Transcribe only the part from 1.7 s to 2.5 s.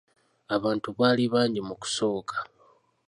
kusooka.